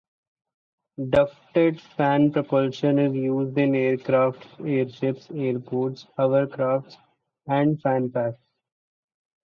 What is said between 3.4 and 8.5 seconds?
in aircraft, airships, airboats, hovercraft and fan packs.